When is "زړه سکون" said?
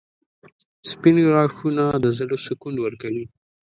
2.17-2.75